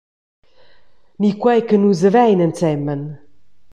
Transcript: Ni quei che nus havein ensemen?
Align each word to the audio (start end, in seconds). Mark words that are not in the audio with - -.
Ni 1.19 1.31
quei 1.41 1.61
che 1.67 1.77
nus 1.79 2.01
havein 2.07 2.41
ensemen? 2.47 3.03